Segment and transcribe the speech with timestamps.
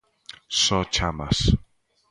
[0.61, 1.37] Só chamas.